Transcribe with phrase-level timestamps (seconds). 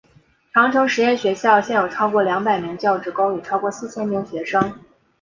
[0.51, 4.81] 长城实验学校现有超过两百名教职工与超过四千名学生。